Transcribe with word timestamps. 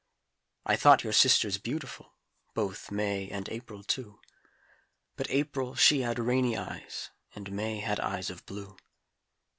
I 0.65 0.77
thought 0.77 1.03
your 1.03 1.13
sisters 1.13 1.59
beautiful, 1.59 2.15
Both 2.55 2.89
May 2.89 3.29
and 3.29 3.47
April, 3.49 3.83
too, 3.83 4.19
But 5.15 5.29
April 5.29 5.75
she 5.75 6.01
had 6.01 6.17
rainy 6.17 6.57
eyes, 6.57 7.11
And 7.35 7.51
May 7.51 7.81
had 7.81 7.99
eyes 7.99 8.31
of 8.31 8.43
blue. 8.47 8.77